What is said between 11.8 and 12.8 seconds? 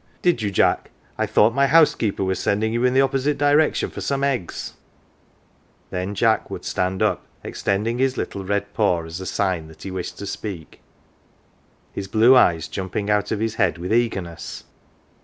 his blue eyes